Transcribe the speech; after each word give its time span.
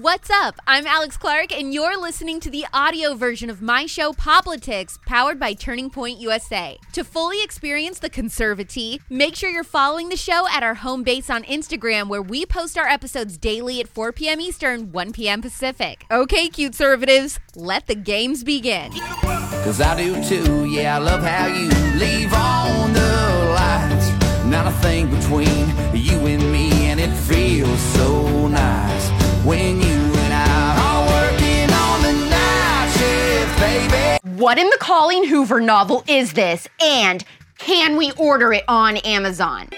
What's 0.00 0.30
up? 0.30 0.58
I'm 0.66 0.86
Alex 0.86 1.18
Clark, 1.18 1.52
and 1.52 1.74
you're 1.74 2.00
listening 2.00 2.40
to 2.40 2.48
the 2.48 2.64
audio 2.72 3.12
version 3.12 3.50
of 3.50 3.60
my 3.60 3.84
show, 3.84 4.14
Poplitics, 4.14 4.98
powered 5.04 5.38
by 5.38 5.52
Turning 5.52 5.90
Point 5.90 6.18
USA. 6.20 6.78
To 6.94 7.04
fully 7.04 7.42
experience 7.44 7.98
the 7.98 8.08
conservative, 8.08 9.04
make 9.10 9.36
sure 9.36 9.50
you're 9.50 9.62
following 9.62 10.08
the 10.08 10.16
show 10.16 10.48
at 10.48 10.62
our 10.62 10.72
home 10.72 11.02
base 11.02 11.28
on 11.28 11.42
Instagram, 11.42 12.08
where 12.08 12.22
we 12.22 12.46
post 12.46 12.78
our 12.78 12.88
episodes 12.88 13.36
daily 13.36 13.78
at 13.78 13.88
4 13.88 14.12
p.m. 14.12 14.40
Eastern, 14.40 14.90
1 14.90 15.12
p.m. 15.12 15.42
Pacific. 15.42 16.06
Okay, 16.10 16.48
cute 16.48 16.72
conservatives, 16.72 17.38
let 17.54 17.86
the 17.86 17.94
games 17.94 18.42
begin. 18.42 18.92
Cause 19.20 19.82
I 19.82 19.98
do 19.98 20.24
too, 20.24 20.64
yeah, 20.64 20.96
I 20.96 20.98
love 20.98 21.22
how 21.22 21.46
you 21.46 21.68
leave 21.98 22.32
on 22.32 22.94
the 22.94 23.52
lights. 23.54 24.46
Not 24.46 24.66
a 24.66 24.72
thing 24.78 25.14
between 25.14 25.68
you 25.94 26.26
and 26.26 26.50
me, 26.50 26.86
and 26.86 26.98
it 26.98 27.14
feels 27.14 27.78
so 27.78 28.48
nice 28.48 29.19
when 29.44 29.80
you 29.80 29.88
and 29.88 30.32
I 30.32 30.76
are 30.84 31.06
working 31.06 31.70
on 31.72 32.02
the 32.02 32.12
night 32.30 32.90
shift, 32.98 33.58
baby. 33.58 34.36
What 34.38 34.58
in 34.58 34.68
the 34.68 34.78
Colleen 34.80 35.26
Hoover 35.26 35.60
novel 35.60 36.04
is 36.06 36.34
this? 36.34 36.68
And 36.80 37.24
can 37.58 37.96
we 37.96 38.12
order 38.12 38.52
it 38.52 38.64
on 38.68 38.98
Amazon? 38.98 39.68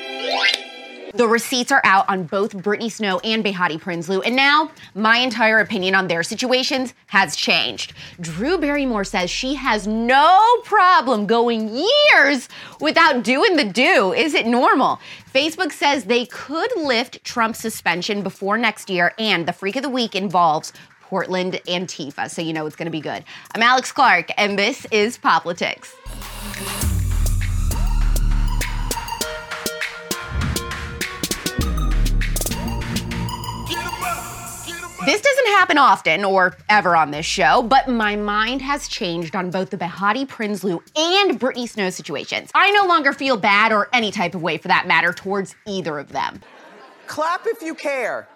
The 1.15 1.29
receipts 1.29 1.71
are 1.71 1.83
out 1.85 2.09
on 2.09 2.25
both 2.25 2.57
Brittany 2.57 2.89
Snow 2.89 3.19
and 3.19 3.45
Behati 3.45 3.79
Prinsloo, 3.79 4.23
and 4.25 4.35
now 4.35 4.71
my 4.95 5.19
entire 5.19 5.59
opinion 5.59 5.95
on 5.95 6.09
their 6.09 6.23
situations 6.23 6.95
has 7.09 7.37
changed. 7.37 7.93
Drew 8.19 8.57
Barrymore 8.57 9.05
says 9.05 9.31
she 9.31 9.55
has 9.55 9.87
no 9.87 10.41
problem 10.65 11.27
going 11.27 11.69
years 11.69 12.49
without 12.81 13.25
doing 13.25 13.57
the 13.57 13.65
do. 13.65 14.15
Is 14.15 14.33
it 14.33 14.47
normal? 14.47 15.01
Facebook 15.35 15.73
says 15.73 16.05
they 16.05 16.25
could 16.25 16.71
lift 16.77 17.23
Trump's 17.25 17.59
suspension 17.59 18.23
before 18.23 18.57
next 18.57 18.89
year, 18.89 19.13
and 19.19 19.47
the 19.47 19.53
freak 19.53 19.77
of 19.77 19.83
the 19.83 19.91
week 19.91 20.15
involves 20.15 20.73
Portland 21.03 21.61
Antifa, 21.67 22.31
so 22.31 22.41
you 22.41 22.55
know 22.55 22.65
it's 22.65 22.77
gonna 22.77 22.91
be 22.91 23.01
good. 23.01 23.23
I'm 23.55 23.63
Alex 23.63 23.93
Clark, 23.93 24.31
and 24.39 24.59
this 24.59 24.87
is 24.91 25.19
Poplitics. 25.19 25.95
This 35.05 35.21
doesn't 35.21 35.47
happen 35.49 35.79
often 35.79 36.25
or 36.25 36.57
ever 36.69 36.95
on 36.95 37.11
this 37.11 37.27
show, 37.27 37.61
but 37.61 37.89
my 37.89 38.15
mind 38.15 38.63
has 38.63 38.87
changed 38.87 39.35
on 39.35 39.51
both 39.51 39.71
the 39.71 39.77
Behati 39.77 40.25
Prinsloo 40.25 40.81
and 40.97 41.41
Brittany 41.41 41.67
Snow 41.67 41.91
situations. 41.91 42.53
I 42.55 42.71
no 42.71 42.87
longer 42.87 43.13
feel 43.13 43.37
bad 43.37 43.73
or 43.73 43.89
any 43.93 44.13
type 44.13 44.37
of 44.37 44.43
way 44.43 44.59
for 44.59 44.69
that 44.69 44.87
matter 44.87 45.13
towards 45.13 45.57
either 45.67 45.99
of 45.99 46.11
them. 46.11 46.41
Clap 47.09 47.49
if 47.49 47.63
you 47.63 47.75
care. 47.75 48.29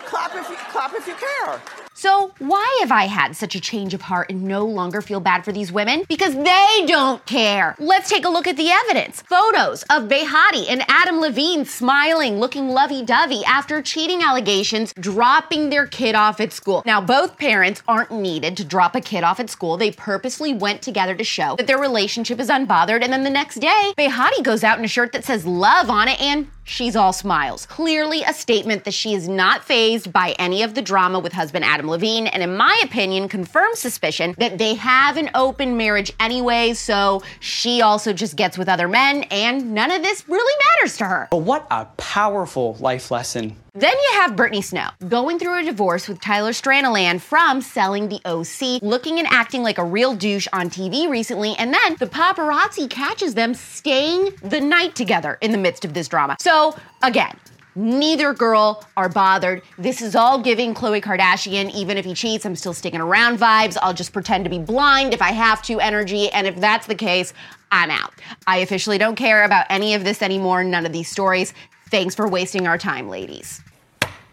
Clap 0.00 0.34
if 0.34 0.46
you 0.50 0.56
clap 0.56 0.92
if 0.92 1.06
you 1.06 1.14
care. 1.14 1.83
So, 2.04 2.34
why 2.38 2.80
have 2.82 2.92
I 2.92 3.04
had 3.04 3.34
such 3.34 3.54
a 3.54 3.60
change 3.60 3.94
of 3.94 4.02
heart 4.02 4.28
and 4.28 4.42
no 4.42 4.66
longer 4.66 5.00
feel 5.00 5.20
bad 5.20 5.42
for 5.42 5.52
these 5.52 5.72
women? 5.72 6.04
Because 6.06 6.34
they 6.34 6.84
don't 6.86 7.24
care. 7.24 7.74
Let's 7.78 8.10
take 8.10 8.26
a 8.26 8.28
look 8.28 8.46
at 8.46 8.58
the 8.58 8.70
evidence. 8.70 9.22
Photos 9.22 9.84
of 9.84 10.02
Behati 10.02 10.66
and 10.68 10.84
Adam 10.86 11.18
Levine 11.18 11.64
smiling, 11.64 12.38
looking 12.38 12.68
lovey 12.68 13.02
dovey 13.02 13.42
after 13.46 13.80
cheating 13.80 14.20
allegations, 14.20 14.92
dropping 15.00 15.70
their 15.70 15.86
kid 15.86 16.14
off 16.14 16.40
at 16.40 16.52
school. 16.52 16.82
Now, 16.84 17.00
both 17.00 17.38
parents 17.38 17.82
aren't 17.88 18.10
needed 18.10 18.58
to 18.58 18.66
drop 18.66 18.94
a 18.94 19.00
kid 19.00 19.24
off 19.24 19.40
at 19.40 19.48
school. 19.48 19.78
They 19.78 19.90
purposely 19.90 20.52
went 20.52 20.82
together 20.82 21.14
to 21.14 21.24
show 21.24 21.56
that 21.56 21.66
their 21.66 21.78
relationship 21.78 22.38
is 22.38 22.50
unbothered. 22.50 23.02
And 23.02 23.14
then 23.14 23.24
the 23.24 23.30
next 23.30 23.60
day, 23.60 23.94
Behati 23.96 24.42
goes 24.42 24.62
out 24.62 24.78
in 24.78 24.84
a 24.84 24.88
shirt 24.88 25.12
that 25.12 25.24
says 25.24 25.46
love 25.46 25.88
on 25.88 26.08
it 26.08 26.20
and 26.20 26.48
she's 26.64 26.96
all 26.96 27.12
smiles. 27.12 27.66
Clearly, 27.66 28.22
a 28.22 28.32
statement 28.32 28.84
that 28.84 28.94
she 28.94 29.14
is 29.14 29.28
not 29.28 29.64
phased 29.64 30.12
by 30.12 30.34
any 30.38 30.62
of 30.62 30.74
the 30.74 30.82
drama 30.82 31.18
with 31.18 31.32
husband 31.32 31.64
Adam 31.64 31.88
Levine, 31.88 32.26
and 32.26 32.42
in 32.42 32.56
my 32.56 32.80
opinion, 32.82 33.28
confirms 33.28 33.78
suspicion 33.78 34.34
that 34.38 34.58
they 34.58 34.74
have 34.74 35.16
an 35.16 35.30
open 35.34 35.76
marriage 35.76 36.12
anyway, 36.18 36.74
so 36.74 37.22
she 37.40 37.82
also 37.82 38.12
just 38.12 38.36
gets 38.36 38.58
with 38.58 38.68
other 38.68 38.88
men, 38.88 39.24
and 39.24 39.74
none 39.74 39.90
of 39.90 40.02
this 40.02 40.28
really 40.28 40.64
matters 40.76 40.96
to 40.96 41.04
her. 41.04 41.28
But 41.30 41.38
what 41.38 41.66
a 41.70 41.86
powerful 41.96 42.76
life 42.80 43.10
lesson. 43.10 43.56
Then 43.76 43.90
you 43.92 44.20
have 44.20 44.36
Brittany 44.36 44.62
Snow 44.62 44.90
going 45.08 45.40
through 45.40 45.58
a 45.58 45.64
divorce 45.64 46.06
with 46.06 46.20
Tyler 46.20 46.52
Stanaland 46.52 47.20
from 47.20 47.60
selling 47.60 48.08
the 48.08 48.20
OC, 48.24 48.80
looking 48.80 49.18
and 49.18 49.26
acting 49.26 49.64
like 49.64 49.78
a 49.78 49.84
real 49.84 50.14
douche 50.14 50.46
on 50.52 50.70
TV 50.70 51.08
recently, 51.08 51.56
and 51.58 51.74
then 51.74 51.96
the 51.98 52.06
paparazzi 52.06 52.88
catches 52.88 53.34
them 53.34 53.52
staying 53.52 54.30
the 54.44 54.60
night 54.60 54.94
together 54.94 55.38
in 55.40 55.50
the 55.50 55.58
midst 55.58 55.84
of 55.84 55.92
this 55.92 56.06
drama. 56.06 56.36
So, 56.38 56.76
again, 57.02 57.36
Neither 57.76 58.32
girl 58.34 58.84
are 58.96 59.08
bothered. 59.08 59.60
This 59.78 60.00
is 60.00 60.14
all 60.14 60.40
giving 60.40 60.74
Khloe 60.74 61.02
Kardashian, 61.02 61.74
even 61.74 61.98
if 61.98 62.04
he 62.04 62.14
cheats, 62.14 62.46
I'm 62.46 62.54
still 62.54 62.72
sticking 62.72 63.00
around 63.00 63.40
vibes. 63.40 63.76
I'll 63.82 63.92
just 63.92 64.12
pretend 64.12 64.44
to 64.44 64.48
be 64.48 64.60
blind 64.60 65.12
if 65.12 65.20
I 65.20 65.32
have 65.32 65.60
to 65.62 65.80
energy. 65.80 66.30
And 66.30 66.46
if 66.46 66.54
that's 66.60 66.86
the 66.86 66.94
case, 66.94 67.32
I'm 67.72 67.90
out. 67.90 68.14
I 68.46 68.58
officially 68.58 68.96
don't 68.96 69.16
care 69.16 69.42
about 69.42 69.66
any 69.70 69.94
of 69.94 70.04
this 70.04 70.22
anymore, 70.22 70.62
none 70.62 70.86
of 70.86 70.92
these 70.92 71.08
stories. 71.08 71.52
Thanks 71.94 72.16
for 72.16 72.26
wasting 72.26 72.66
our 72.66 72.76
time, 72.76 73.08
ladies. 73.08 73.60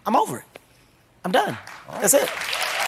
I'm 0.08 0.16
over 0.16 0.40
it. 0.40 0.60
I'm 1.24 1.32
done. 1.32 1.56
That's 1.92 2.16
it. 2.16 2.28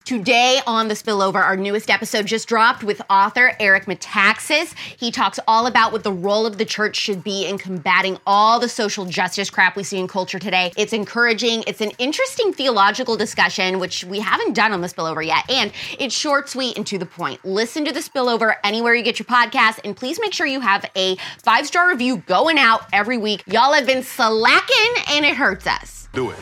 Today 0.05 0.59
on 0.67 0.89
The 0.89 0.95
Spillover, 0.95 1.35
our 1.35 1.55
newest 1.55 1.89
episode 1.89 2.25
just 2.25 2.45
dropped 2.49 2.83
with 2.83 3.01
author 3.09 3.53
Eric 3.57 3.85
Metaxas. 3.85 4.77
He 4.77 5.11
talks 5.11 5.39
all 5.47 5.65
about 5.65 5.93
what 5.93 6.03
the 6.03 6.11
role 6.11 6.45
of 6.45 6.57
the 6.57 6.65
church 6.65 6.97
should 6.97 7.23
be 7.23 7.47
in 7.47 7.57
combating 7.57 8.17
all 8.27 8.59
the 8.59 8.67
social 8.67 9.05
justice 9.05 9.49
crap 9.49 9.77
we 9.77 9.83
see 9.83 9.97
in 9.97 10.09
culture 10.09 10.39
today. 10.39 10.73
It's 10.75 10.91
encouraging, 10.91 11.63
it's 11.67 11.79
an 11.79 11.91
interesting 11.99 12.51
theological 12.51 13.15
discussion, 13.15 13.79
which 13.79 14.03
we 14.03 14.19
haven't 14.19 14.51
done 14.55 14.73
on 14.73 14.81
The 14.81 14.87
Spillover 14.87 15.25
yet, 15.25 15.49
and 15.49 15.71
it's 15.97 16.13
short, 16.13 16.49
sweet, 16.49 16.75
and 16.75 16.85
to 16.87 16.97
the 16.97 17.05
point. 17.05 17.39
Listen 17.45 17.85
to 17.85 17.93
The 17.93 18.01
Spillover 18.01 18.55
anywhere 18.65 18.93
you 18.93 19.03
get 19.03 19.19
your 19.19 19.25
podcast, 19.25 19.79
and 19.85 19.95
please 19.95 20.19
make 20.19 20.33
sure 20.33 20.45
you 20.45 20.59
have 20.59 20.85
a 20.97 21.15
five 21.41 21.65
star 21.65 21.87
review 21.87 22.17
going 22.17 22.57
out 22.57 22.87
every 22.91 23.17
week. 23.17 23.41
Y'all 23.47 23.71
have 23.71 23.87
been 23.87 24.03
slacking, 24.03 24.93
and 25.11 25.23
it 25.23 25.37
hurts 25.37 25.65
us. 25.65 26.09
Do 26.11 26.31
it. 26.31 26.37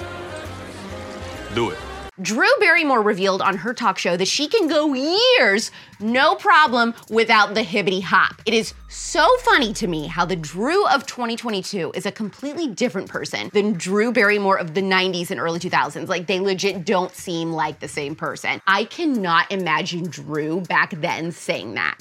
Do 1.54 1.70
it. 1.70 1.78
Drew 2.22 2.50
Barrymore 2.59 3.02
revealed 3.02 3.42
on 3.42 3.58
her 3.58 3.74
talk 3.74 3.98
show 3.98 4.16
that 4.16 4.28
she 4.28 4.48
can 4.48 4.68
go 4.68 4.94
years, 4.94 5.72
no 6.00 6.36
problem, 6.36 6.94
without 7.09 7.56
the 7.56 7.62
hibbity 7.62 8.02
hop. 8.02 8.42
It 8.46 8.54
is 8.54 8.74
so 8.90 9.28
funny 9.40 9.74
to 9.74 9.88
me 9.88 10.08
how 10.08 10.26
the 10.26 10.36
Drew 10.36 10.86
of 10.88 11.08
2022 11.08 11.94
is 11.96 12.06
a 12.06 12.12
completely 12.12 12.68
different 12.68 13.09
person 13.09 13.50
than 13.54 13.74
Drew 13.74 14.12
Barrymore 14.12 14.58
of 14.58 14.74
the 14.74 14.82
90s 14.82 15.32
and 15.32 15.40
early 15.40 15.59
2000s. 15.59 16.08
Like, 16.08 16.28
they 16.28 16.40
legit 16.40 16.86
don't 16.86 17.14
seem 17.16 17.54
like 17.54 17.80
the 17.80 17.88
same 17.88 18.16
person. 18.16 18.62
I 18.68 18.84
cannot 18.84 19.52
imagine 19.52 20.03
Drew 20.03 20.62
back 20.62 20.92
then 20.92 21.32
saying 21.32 21.74
that. 21.76 21.98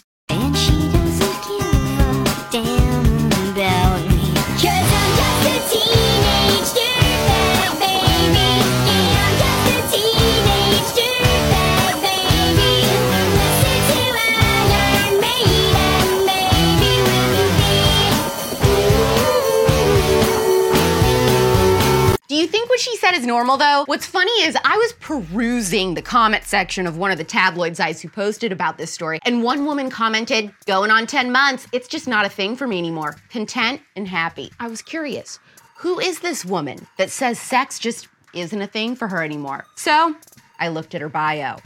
Said 23.01 23.15
is 23.15 23.25
normal 23.25 23.57
though? 23.57 23.85
What's 23.87 24.05
funny 24.05 24.31
is 24.43 24.57
I 24.63 24.77
was 24.77 24.93
perusing 25.01 25.95
the 25.95 26.03
comment 26.03 26.45
section 26.45 26.87
of 26.87 26.99
one 26.99 27.11
of 27.11 27.17
the 27.17 27.25
tabloid 27.25 27.75
sites 27.75 28.03
who 28.03 28.11
posted 28.11 28.53
about 28.53 28.77
this 28.77 28.93
story, 28.93 29.19
and 29.25 29.43
one 29.43 29.65
woman 29.65 29.89
commented, 29.89 30.53
Going 30.67 30.91
on 30.91 31.07
10 31.07 31.33
months, 31.33 31.67
it's 31.73 31.89
just 31.89 32.07
not 32.07 32.27
a 32.27 32.29
thing 32.29 32.57
for 32.57 32.67
me 32.67 32.79
anymore. 32.79 33.17
Content 33.31 33.81
and 33.97 34.07
happy. 34.07 34.53
I 34.61 34.69
was 34.69 34.83
curious, 34.83 35.39
who 35.79 35.99
is 35.99 36.21
this 36.21 36.45
woman 36.45 36.87
that 36.99 37.11
says 37.11 37.39
sex 37.39 37.79
just 37.79 38.07
isn't 38.35 38.61
a 38.61 38.67
thing 38.67 38.95
for 38.95 39.09
her 39.09 39.25
anymore? 39.25 39.65
So 39.77 40.15
I 40.59 40.69
looked 40.69 40.95
at 40.95 41.01
her 41.01 41.09
bio. 41.09 41.57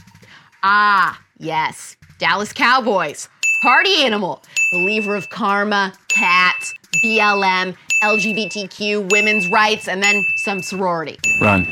Ah, 0.63 1.21
yes, 1.37 1.97
Dallas 2.17 2.53
Cowboys, 2.53 3.27
party 3.61 4.03
animal, 4.03 4.41
believer 4.71 5.15
of 5.15 5.29
karma, 5.29 5.93
cats, 6.07 6.73
BLM, 7.03 7.75
LGBTQ, 8.05 9.09
women's 9.11 9.47
rights, 9.47 9.87
and 9.87 10.03
then 10.03 10.23
some 10.35 10.61
sorority. 10.61 11.17
Run. 11.41 11.65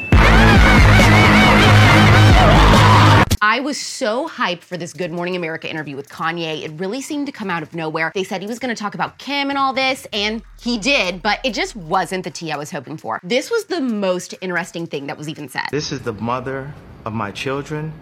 I 3.39 3.59
was 3.59 3.79
so 3.79 4.27
hyped 4.27 4.63
for 4.63 4.75
this 4.75 4.93
Good 4.93 5.11
Morning 5.11 5.35
America 5.35 5.69
interview 5.69 5.95
with 5.95 6.09
Kanye. 6.09 6.63
It 6.63 6.71
really 6.79 7.01
seemed 7.01 7.27
to 7.27 7.31
come 7.31 7.51
out 7.51 7.61
of 7.61 7.75
nowhere. 7.75 8.11
They 8.15 8.23
said 8.23 8.41
he 8.41 8.47
was 8.47 8.57
going 8.57 8.73
to 8.75 8.81
talk 8.81 8.95
about 8.95 9.19
Kim 9.19 9.49
and 9.49 9.59
all 9.59 9.73
this, 9.73 10.07
and 10.11 10.41
he 10.59 10.79
did, 10.79 11.21
but 11.21 11.39
it 11.43 11.53
just 11.53 11.75
wasn't 11.75 12.23
the 12.23 12.31
tea 12.31 12.51
I 12.51 12.57
was 12.57 12.71
hoping 12.71 12.97
for. 12.97 13.19
This 13.23 13.51
was 13.51 13.65
the 13.65 13.81
most 13.81 14.33
interesting 14.41 14.87
thing 14.87 15.05
that 15.07 15.19
was 15.19 15.29
even 15.29 15.49
said. 15.49 15.67
This 15.69 15.91
is 15.91 16.01
the 16.01 16.13
mother 16.13 16.73
of 17.05 17.13
my 17.13 17.29
children, 17.29 17.93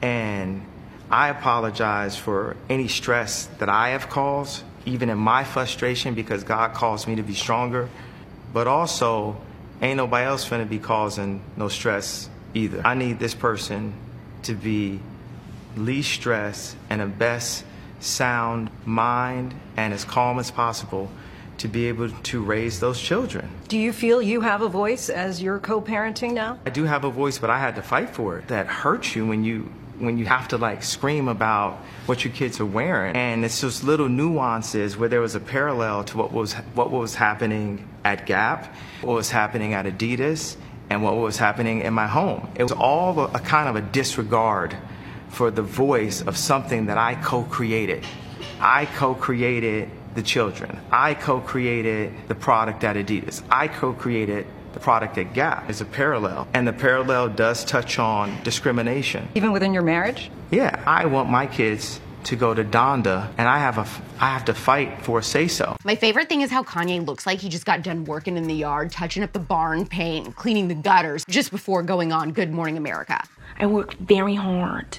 and 0.00 0.64
I 1.10 1.28
apologize 1.28 2.16
for 2.16 2.56
any 2.70 2.88
stress 2.88 3.46
that 3.58 3.68
I 3.68 3.90
have 3.90 4.08
caused, 4.08 4.62
even 4.86 5.10
in 5.10 5.18
my 5.18 5.44
frustration, 5.44 6.14
because 6.14 6.44
God 6.44 6.72
calls 6.72 7.06
me 7.06 7.16
to 7.16 7.22
be 7.22 7.34
stronger. 7.34 7.88
But 8.52 8.66
also, 8.66 9.36
ain't 9.82 9.98
nobody 9.98 10.24
else 10.24 10.48
finna 10.48 10.68
be 10.68 10.78
causing 10.78 11.42
no 11.56 11.68
stress 11.68 12.30
either. 12.54 12.80
I 12.84 12.94
need 12.94 13.18
this 13.18 13.34
person 13.34 13.92
to 14.44 14.54
be 14.54 15.00
least 15.76 16.12
stressed 16.12 16.76
and 16.88 17.02
a 17.02 17.06
best 17.06 17.64
sound 18.00 18.70
mind 18.86 19.54
and 19.76 19.92
as 19.92 20.04
calm 20.04 20.38
as 20.38 20.50
possible 20.50 21.10
to 21.58 21.68
be 21.68 21.88
able 21.88 22.10
to 22.10 22.42
raise 22.42 22.80
those 22.80 23.00
children. 23.00 23.48
Do 23.68 23.78
you 23.78 23.92
feel 23.92 24.20
you 24.20 24.42
have 24.42 24.62
a 24.62 24.68
voice 24.68 25.08
as 25.08 25.42
you're 25.42 25.58
co-parenting 25.58 26.32
now? 26.32 26.58
I 26.66 26.70
do 26.70 26.84
have 26.84 27.04
a 27.04 27.10
voice, 27.10 27.38
but 27.38 27.50
I 27.50 27.58
had 27.58 27.76
to 27.76 27.82
fight 27.82 28.10
for 28.10 28.38
it. 28.38 28.48
That 28.48 28.66
hurts 28.66 29.16
you 29.16 29.26
when 29.26 29.42
you 29.42 29.70
when 29.98 30.18
you 30.18 30.26
have 30.26 30.48
to 30.48 30.58
like 30.58 30.82
scream 30.82 31.28
about 31.28 31.74
what 32.06 32.24
your 32.24 32.32
kids 32.32 32.60
are 32.60 32.66
wearing. 32.66 33.16
And 33.16 33.44
it's 33.44 33.60
just 33.60 33.84
little 33.84 34.08
nuances 34.08 34.96
where 34.96 35.08
there 35.08 35.20
was 35.20 35.34
a 35.34 35.40
parallel 35.40 36.04
to 36.04 36.18
what 36.18 36.32
was 36.32 36.54
what 36.74 36.90
was 36.90 37.14
happening 37.14 37.88
at 38.04 38.26
Gap, 38.26 38.74
what 39.00 39.14
was 39.14 39.30
happening 39.30 39.74
at 39.74 39.86
Adidas, 39.86 40.56
and 40.90 41.02
what 41.02 41.16
was 41.16 41.36
happening 41.36 41.80
in 41.80 41.94
my 41.94 42.06
home. 42.06 42.48
It 42.56 42.62
was 42.62 42.72
all 42.72 43.18
a, 43.20 43.24
a 43.32 43.40
kind 43.40 43.68
of 43.68 43.76
a 43.76 43.80
disregard 43.80 44.76
for 45.28 45.50
the 45.50 45.62
voice 45.62 46.22
of 46.22 46.36
something 46.36 46.86
that 46.86 46.98
I 46.98 47.14
co-created. 47.16 48.04
I 48.60 48.86
co-created 48.86 49.90
the 50.14 50.22
children. 50.22 50.78
I 50.90 51.14
co-created 51.14 52.12
the 52.28 52.34
product 52.34 52.84
at 52.84 52.96
Adidas. 52.96 53.42
I 53.50 53.68
co-created 53.68 54.46
the 54.76 54.80
product 54.80 55.16
at 55.16 55.32
Gap. 55.32 55.70
is 55.70 55.80
a 55.80 55.86
parallel. 55.86 56.46
And 56.52 56.68
the 56.68 56.72
parallel 56.72 57.30
does 57.30 57.64
touch 57.64 57.98
on 57.98 58.42
discrimination. 58.42 59.26
Even 59.34 59.50
within 59.50 59.72
your 59.72 59.82
marriage? 59.82 60.30
Yeah, 60.50 60.82
I 60.86 61.06
want 61.06 61.30
my 61.30 61.46
kids 61.46 61.98
to 62.24 62.36
go 62.36 62.52
to 62.52 62.62
Donda 62.62 63.30
and 63.38 63.48
I 63.48 63.58
have 63.58 63.78
a 63.78 63.86
I 64.22 64.32
have 64.32 64.44
to 64.46 64.54
fight 64.54 65.00
for 65.00 65.20
a 65.20 65.22
say 65.22 65.48
so. 65.48 65.76
My 65.84 65.94
favorite 65.94 66.28
thing 66.28 66.42
is 66.42 66.50
how 66.50 66.62
Kanye 66.62 67.06
looks 67.06 67.24
like 67.24 67.38
he 67.38 67.48
just 67.48 67.64
got 67.64 67.82
done 67.82 68.04
working 68.04 68.36
in 68.36 68.44
the 68.48 68.54
yard, 68.54 68.90
touching 68.90 69.22
up 69.22 69.32
the 69.32 69.38
barn 69.38 69.86
paint, 69.86 70.36
cleaning 70.36 70.68
the 70.68 70.74
gutters 70.74 71.24
just 71.26 71.50
before 71.50 71.82
going 71.82 72.12
on 72.12 72.32
Good 72.32 72.52
Morning 72.52 72.76
America. 72.76 73.22
I 73.58 73.64
worked 73.66 73.94
very 73.94 74.34
hard. 74.34 74.98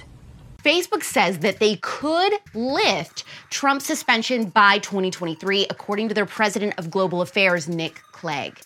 Facebook 0.64 1.04
says 1.04 1.38
that 1.38 1.60
they 1.60 1.76
could 1.76 2.32
lift 2.52 3.22
Trump's 3.50 3.86
suspension 3.86 4.46
by 4.46 4.78
2023, 4.78 5.66
according 5.70 6.08
to 6.08 6.14
their 6.14 6.26
president 6.26 6.74
of 6.78 6.90
global 6.90 7.22
affairs, 7.22 7.68
Nick 7.68 8.02
Clegg. 8.10 8.60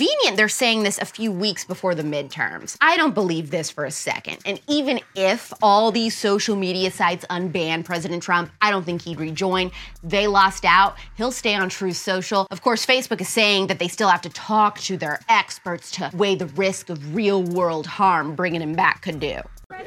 Convenient 0.00 0.38
they're 0.38 0.48
saying 0.48 0.82
this 0.82 0.96
a 0.96 1.04
few 1.04 1.30
weeks 1.30 1.66
before 1.66 1.94
the 1.94 2.02
midterms. 2.02 2.74
I 2.80 2.96
don't 2.96 3.14
believe 3.14 3.50
this 3.50 3.70
for 3.70 3.84
a 3.84 3.90
second. 3.90 4.38
And 4.46 4.58
even 4.66 5.00
if 5.14 5.52
all 5.60 5.92
these 5.92 6.16
social 6.16 6.56
media 6.56 6.90
sites 6.90 7.26
unban 7.28 7.84
President 7.84 8.22
Trump, 8.22 8.50
I 8.62 8.70
don't 8.70 8.84
think 8.84 9.02
he'd 9.02 9.20
rejoin. 9.20 9.70
They 10.02 10.26
lost 10.26 10.64
out. 10.64 10.96
He'll 11.18 11.30
stay 11.30 11.54
on 11.54 11.68
Truth 11.68 11.98
Social. 11.98 12.46
Of 12.50 12.62
course, 12.62 12.86
Facebook 12.86 13.20
is 13.20 13.28
saying 13.28 13.66
that 13.66 13.78
they 13.78 13.88
still 13.88 14.08
have 14.08 14.22
to 14.22 14.30
talk 14.30 14.78
to 14.78 14.96
their 14.96 15.20
experts 15.28 15.90
to 15.90 16.10
weigh 16.14 16.34
the 16.34 16.46
risk 16.46 16.88
of 16.88 17.14
real 17.14 17.42
world 17.42 17.86
harm 17.86 18.34
bringing 18.34 18.62
him 18.62 18.72
back 18.72 19.02
could 19.02 19.20
do. 19.20 19.42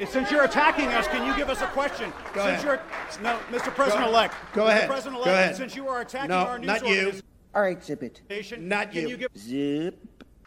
Since 0.07 0.29
you're 0.29 0.43
attacking 0.43 0.89
us, 0.89 1.07
can 1.07 1.25
you 1.25 1.35
give 1.35 1.49
us 1.49 1.61
a 1.63 1.67
question? 1.67 2.13
Go 2.35 2.45
since 2.45 2.63
ahead. 2.63 2.79
you're 3.15 3.23
no, 3.23 3.39
Mr. 3.49 3.73
President-elect. 3.73 4.35
Go 4.53 4.65
Mr. 4.65 4.69
ahead. 4.69 4.89
President-elect, 4.89 5.25
Go 5.25 5.33
ahead. 5.33 5.55
Since 5.55 5.75
you 5.75 5.87
are 5.87 6.01
attacking 6.01 6.29
No, 6.29 6.37
our 6.45 6.59
news 6.59 6.67
not 6.67 6.87
you. 6.87 7.13
Organization, 7.55 7.55
All 7.55 7.61
right, 7.61 7.83
zip 7.83 8.03
it. 8.03 8.61
Not 8.61 8.93
you. 8.93 9.07
you 9.09 9.17
give 9.17 9.29
Zip. 9.37 9.99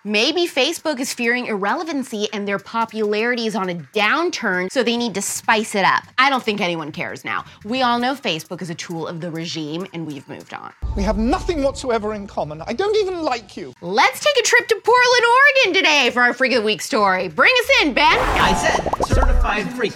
Maybe 0.05 0.47
Facebook 0.47 1.01
is 1.01 1.13
fearing 1.13 1.47
irrelevancy 1.47 2.29
and 2.33 2.47
their 2.47 2.61
popularity 2.61 3.49
is 3.49 3.57
on 3.57 3.69
a 3.69 3.75
downturn, 3.75 4.71
so 4.71 4.85
they 4.85 4.97
need 4.97 5.15
to 5.15 5.21
spice 5.21 5.75
it 5.75 5.85
up. 5.85 6.05
I 6.17 6.31
don't 6.31 6.45
think 6.45 6.61
anyone 6.61 6.93
cares 6.93 7.25
now. 7.25 7.45
We 7.65 7.83
all 7.83 7.99
know 7.99 8.15
Facebook 8.15 8.63
is 8.63 8.71
a 8.71 8.75
tool 8.77 9.09
of 9.09 9.21
the 9.21 9.33
regime, 9.33 9.85
and 9.93 10.07
we've 10.07 10.29
moved 10.29 10.55
on. 10.55 10.73
We 10.95 11.03
have 11.03 11.19
nothing 11.19 11.61
whatsoever 11.65 12.15
in 12.15 12.29
common. 12.29 12.63
I 12.69 12.73
don't 12.73 12.95
even 12.99 13.23
like 13.23 13.57
you. 13.57 13.73
Let's 13.81 14.21
take 14.21 14.37
a 14.39 14.47
trip 14.47 14.69
to 14.69 14.77
Portland, 14.77 15.25
Oregon 15.65 15.83
today 15.83 16.11
for 16.13 16.23
our 16.23 16.33
Freak 16.33 16.53
of 16.53 16.61
the 16.61 16.67
Week 16.67 16.83
story. 16.83 17.27
Bring 17.27 17.53
us 17.65 17.71
in, 17.83 17.93
Ben. 17.93 18.17
I 18.17 18.55
said 18.55 19.07
certified 19.07 19.69
freak. 19.73 19.93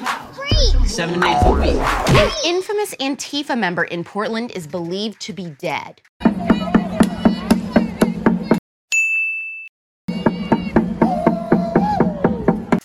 Seven 0.89 1.21
days 1.21 1.37
a 1.45 1.53
week. 1.53 1.77
An 2.21 2.31
infamous 2.45 2.97
Antifa 2.97 3.57
member 3.57 3.85
in 3.85 4.03
Portland 4.03 4.51
is 4.57 4.67
believed 4.67 5.21
to 5.21 5.33
be 5.33 5.51
dead. 5.51 6.01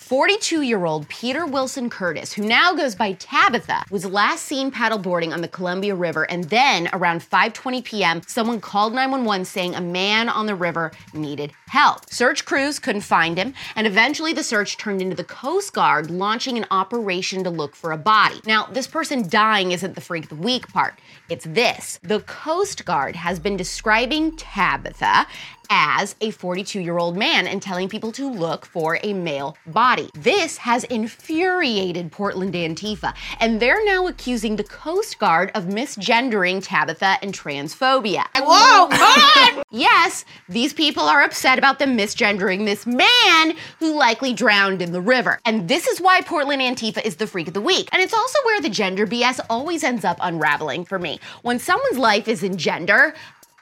42 0.06 0.62
year 0.62 0.84
old 0.84 1.08
Peter 1.08 1.44
Wilson 1.46 1.90
Curtis, 1.90 2.32
who 2.32 2.46
now 2.46 2.72
goes 2.72 2.94
by 2.94 3.14
Tabitha, 3.14 3.82
was 3.90 4.06
last 4.06 4.44
seen 4.44 4.70
paddleboarding 4.70 5.32
on 5.32 5.40
the 5.40 5.48
Columbia 5.48 5.96
River. 5.96 6.22
And 6.30 6.44
then 6.44 6.88
around 6.92 7.28
5:20 7.28 7.82
p.m., 7.82 8.22
someone 8.24 8.60
called 8.60 8.94
911 8.94 9.44
saying 9.44 9.74
a 9.74 9.80
man 9.80 10.28
on 10.28 10.46
the 10.46 10.54
river 10.54 10.92
needed 11.12 11.50
help. 11.66 12.08
Search 12.08 12.44
crews 12.44 12.78
couldn't 12.78 13.00
find 13.00 13.36
him, 13.36 13.52
and 13.74 13.84
eventually 13.84 14.32
the 14.32 14.44
search 14.44 14.76
turned 14.76 15.02
into 15.02 15.16
the 15.16 15.24
Coast 15.24 15.72
Guard 15.72 16.08
launching 16.08 16.56
an 16.56 16.66
operation 16.70 17.42
to 17.42 17.50
look 17.50 17.74
for 17.74 17.90
a 17.90 17.98
body. 17.98 18.40
Now, 18.46 18.66
this 18.66 18.86
person 18.86 19.28
dying 19.28 19.72
isn't 19.72 19.96
the 19.96 20.00
freak 20.00 20.24
of 20.24 20.28
the 20.28 20.36
week 20.36 20.68
part. 20.68 21.00
It's 21.28 21.46
this. 21.46 21.98
The 22.04 22.20
Coast 22.20 22.84
Guard 22.84 23.16
has 23.16 23.40
been 23.40 23.56
describing 23.56 24.36
Tabitha 24.36 25.26
as 25.70 26.14
a 26.20 26.30
42 26.30 26.80
year 26.80 26.98
old 26.98 27.16
man 27.16 27.46
and 27.46 27.60
telling 27.62 27.88
people 27.88 28.12
to 28.12 28.30
look 28.30 28.66
for 28.66 28.98
a 29.02 29.12
male 29.12 29.56
body. 29.66 30.10
This 30.14 30.58
has 30.58 30.84
infuriated 30.84 32.12
Portland 32.12 32.54
Antifa, 32.54 33.14
and 33.40 33.60
they're 33.60 33.84
now 33.84 34.06
accusing 34.06 34.56
the 34.56 34.64
Coast 34.64 35.18
Guard 35.18 35.50
of 35.54 35.64
misgendering 35.64 36.62
Tabitha 36.62 37.18
and 37.22 37.32
transphobia. 37.32 38.24
Whoa, 38.36 39.62
yes, 39.70 40.24
these 40.48 40.72
people 40.72 41.04
are 41.04 41.22
upset 41.22 41.58
about 41.58 41.78
them 41.78 41.96
misgendering 41.96 42.64
this 42.64 42.86
man 42.86 43.56
who 43.78 43.96
likely 43.96 44.32
drowned 44.32 44.82
in 44.82 44.92
the 44.92 45.00
river. 45.00 45.40
And 45.44 45.68
this 45.68 45.86
is 45.86 46.00
why 46.00 46.20
Portland 46.22 46.62
Antifa 46.62 47.04
is 47.04 47.16
the 47.16 47.26
freak 47.26 47.48
of 47.48 47.54
the 47.54 47.60
week. 47.60 47.88
And 47.92 48.02
it's 48.02 48.14
also 48.14 48.38
where 48.44 48.60
the 48.60 48.68
gender 48.68 49.06
BS 49.06 49.40
always 49.48 49.84
ends 49.84 50.04
up 50.04 50.18
unraveling 50.20 50.84
for 50.84 50.98
me. 50.98 51.20
When 51.42 51.58
someone's 51.58 51.98
life 51.98 52.28
is 52.28 52.42
in 52.42 52.56
gender, 52.56 53.14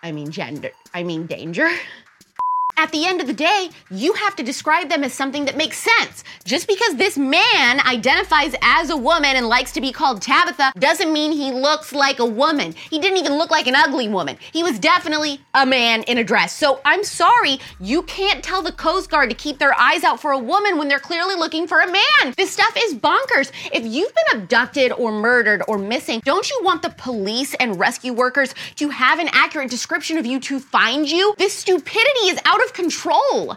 I 0.05 0.13
mean 0.13 0.31
gender, 0.31 0.71
I 0.93 1.03
mean 1.03 1.27
danger. 1.27 1.69
At 2.77 2.91
the 2.91 3.07
end 3.07 3.21
of 3.21 3.27
the 3.27 3.33
day, 3.33 3.71
you 3.91 4.13
have 4.15 4.35
to 4.37 4.43
describe 4.43 4.89
them 4.89 5.05
as 5.05 5.13
something 5.13 5.45
that 5.45 5.57
makes 5.57 5.79
sense. 5.79 6.25
Just 6.45 6.67
because 6.67 6.97
this 6.97 7.17
man 7.17 7.81
identifies 7.81 8.55
as 8.63 8.91
a 8.91 8.97
woman 8.97 9.37
and 9.37 9.49
likes 9.49 9.73
to 9.73 9.81
be 9.81 9.93
called 9.93 10.21
Tabitha 10.21 10.73
doesn't 10.79 11.13
mean 11.13 11.31
he 11.31 11.53
looks 11.53 11.93
like 11.93 12.19
a 12.19 12.27
woman. 12.27 12.73
He 12.73 12.99
didn't 12.99 13.19
even 13.19 13.35
look 13.39 13.51
like 13.51 13.69
an 13.69 13.77
ugly 13.77 14.09
woman. 14.09 14.37
He 14.53 14.63
was 14.65 14.79
definitely 14.79 15.41
a 15.55 15.65
man 15.65 16.03
in 16.03 16.19
a 16.19 16.25
dress. 16.25 16.53
So 16.53 16.81
I'm 16.85 17.05
sorry, 17.05 17.61
you 17.79 18.03
can't 18.03 18.43
tell 18.43 18.61
the 18.61 18.73
Coast 18.73 19.09
Guard 19.09 19.31
to 19.31 19.37
keep 19.37 19.59
their 19.59 19.79
eyes 19.79 20.03
out 20.03 20.21
for 20.21 20.33
a 20.33 20.39
woman 20.39 20.77
when 20.77 20.89
they're 20.89 20.99
clearly 20.99 21.37
looking 21.37 21.69
for 21.69 21.81
a 21.81 21.87
man. 21.87 22.35
This 22.37 22.51
stuff 22.51 22.77
is 22.77 22.95
bonkers. 22.95 23.53
If 23.73 23.87
you've 23.87 24.13
been 24.15 24.41
abducted 24.41 24.93
or 24.93 25.13
murdered 25.13 25.63
or 25.69 25.79
missing, 25.79 26.21
don't 26.25 26.51
you 26.51 26.61
want 26.63 26.83
the 26.83 26.91
police 26.91 27.55
and 27.55 27.79
rescue 27.79 28.13
workers 28.13 28.53
to 28.77 28.89
have 28.89 29.21
an 29.21 29.29
accurate 29.33 29.71
description 29.71 30.19
of 30.19 30.27
you 30.27 30.41
to 30.41 30.59
find 30.59 31.09
you? 31.09 31.35
This 31.39 31.55
stupidity 31.55 32.29
is 32.29 32.39
out 32.45 32.63
of 32.63 32.64
control. 32.73 33.57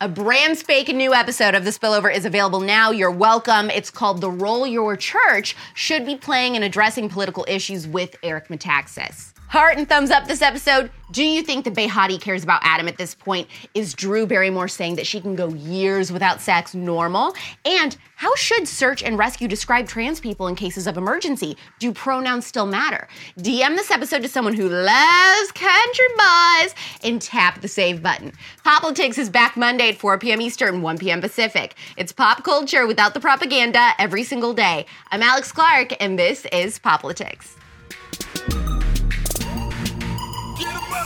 A 0.00 0.08
brand 0.08 0.58
spanking 0.58 0.96
new 0.96 1.14
episode 1.14 1.54
of 1.54 1.64
The 1.64 1.70
Spillover 1.70 2.12
is 2.12 2.24
available 2.24 2.58
now. 2.58 2.90
You're 2.90 3.12
welcome. 3.12 3.70
It's 3.70 3.88
called 3.88 4.20
The 4.20 4.30
Role 4.30 4.66
Your 4.66 4.96
Church 4.96 5.54
Should 5.74 6.04
Be 6.04 6.16
Playing 6.16 6.56
in 6.56 6.64
Addressing 6.64 7.08
Political 7.08 7.44
Issues 7.46 7.86
with 7.86 8.16
Eric 8.24 8.48
Metaxas. 8.48 9.32
Heart 9.52 9.76
and 9.76 9.86
thumbs 9.86 10.10
up 10.10 10.26
this 10.26 10.40
episode. 10.40 10.90
Do 11.10 11.22
you 11.22 11.42
think 11.42 11.66
that 11.66 11.74
Behati 11.74 12.18
cares 12.18 12.42
about 12.42 12.62
Adam 12.64 12.88
at 12.88 12.96
this 12.96 13.14
point? 13.14 13.48
Is 13.74 13.92
Drew 13.92 14.24
Barrymore 14.24 14.66
saying 14.66 14.96
that 14.96 15.06
she 15.06 15.20
can 15.20 15.36
go 15.36 15.48
years 15.48 16.10
without 16.10 16.40
sex 16.40 16.74
normal? 16.74 17.34
And 17.66 17.94
how 18.16 18.34
should 18.34 18.66
search 18.66 19.02
and 19.02 19.18
rescue 19.18 19.48
describe 19.48 19.86
trans 19.86 20.20
people 20.20 20.46
in 20.46 20.54
cases 20.54 20.86
of 20.86 20.96
emergency? 20.96 21.58
Do 21.80 21.92
pronouns 21.92 22.46
still 22.46 22.64
matter? 22.64 23.08
DM 23.40 23.76
this 23.76 23.90
episode 23.90 24.22
to 24.22 24.28
someone 24.30 24.54
who 24.54 24.70
loves 24.70 25.52
country 25.52 26.06
boys 26.16 26.74
and 27.04 27.20
tap 27.20 27.60
the 27.60 27.68
save 27.68 28.02
button. 28.02 28.32
Poplitics 28.64 29.18
is 29.18 29.28
back 29.28 29.58
Monday 29.58 29.90
at 29.90 29.96
4 29.96 30.18
p.m. 30.18 30.40
Eastern, 30.40 30.80
1 30.80 30.96
p.m. 30.96 31.20
Pacific. 31.20 31.74
It's 31.98 32.10
pop 32.10 32.42
culture 32.42 32.86
without 32.86 33.12
the 33.12 33.20
propaganda 33.20 33.90
every 33.98 34.22
single 34.22 34.54
day. 34.54 34.86
I'm 35.10 35.22
Alex 35.22 35.52
Clark, 35.52 35.92
and 36.00 36.18
this 36.18 36.46
is 36.46 36.78
Poplitics. 36.78 37.58